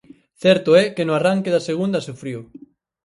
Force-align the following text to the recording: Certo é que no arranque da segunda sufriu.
Certo 0.43 0.69
é 0.81 0.83
que 0.95 1.07
no 1.07 1.13
arranque 1.19 1.53
da 1.55 1.65
segunda 1.69 2.05
sufriu. 2.07 2.39